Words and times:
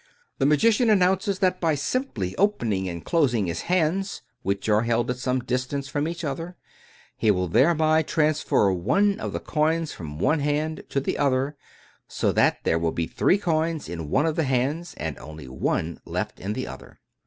The 0.39 0.47
magician 0.47 0.89
announces 0.89 1.37
that, 1.37 1.61
by 1.61 1.75
simply 1.75 2.35
opening 2.37 2.89
and 2.89 3.05
closing 3.05 3.45
his 3.45 3.61
hands— 3.69 4.23
which 4.41 4.67
are 4.67 4.81
held 4.81 5.11
at 5.11 5.17
some 5.17 5.41
distance 5.41 5.87
from 5.89 6.07
each 6.07 6.23
other— 6.23 6.55
he 7.15 7.29
will 7.29 7.47
thereby 7.47 8.01
transfer 8.01 8.71
one 8.73 9.19
of 9.19 9.31
the 9.31 9.39
coins 9.39 9.93
from 9.93 10.17
one 10.17 10.39
hand 10.39 10.85
to 10.89 10.99
the 10.99 11.19
other, 11.19 11.55
so 12.07 12.31
that 12.31 12.63
there 12.63 12.79
will 12.79 12.91
be 12.91 13.05
three 13.05 13.37
coins 13.37 13.87
in 13.87 14.09
one 14.09 14.25
of 14.25 14.35
the 14.35 14.45
hands, 14.45 14.95
and 14.97 15.19
only 15.19 15.47
one 15.47 15.99
left 16.03 16.39
in 16.39 16.53
the 16.53 16.65
other. 16.65 16.97